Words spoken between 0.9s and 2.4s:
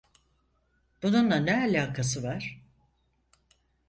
Bununla ne alakası